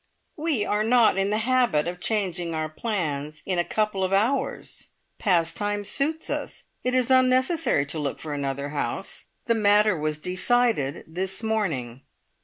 "We 0.35 0.65
are 0.65 0.83
not 0.83 1.19
in 1.19 1.29
the 1.29 1.37
habit 1.37 1.87
of 1.87 1.99
changing 1.99 2.55
our 2.55 2.67
plans 2.67 3.43
in 3.45 3.59
a 3.59 3.63
couple 3.63 4.03
of 4.03 4.11
hours. 4.11 4.87
Pastimes 5.19 5.89
suits 5.89 6.27
us. 6.31 6.63
It 6.83 6.95
is 6.95 7.11
unnecessary 7.11 7.85
to 7.85 7.99
look 7.99 8.19
for 8.19 8.33
another 8.33 8.69
house. 8.69 9.25
The 9.45 9.53
matter 9.53 9.95
was 9.95 10.17
decided 10.17 11.03
this 11.05 11.43
morning." 11.43 12.01